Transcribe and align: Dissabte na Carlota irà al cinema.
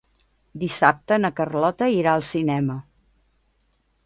Dissabte 0.61 1.19
na 1.21 1.31
Carlota 1.41 1.91
irà 1.99 2.17
al 2.21 2.27
cinema. 2.31 2.79